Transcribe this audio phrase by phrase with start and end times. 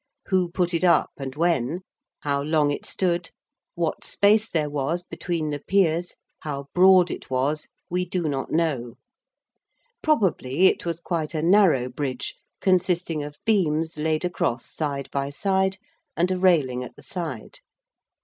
[0.29, 1.81] Who put it up, and when
[2.21, 3.29] how long it stood
[3.75, 8.95] what space there was between the piers how broad it was we do not know.
[10.01, 15.77] Probably it was quite a narrow bridge consisting of beams laid across side by side
[16.17, 17.59] and a railing at the side.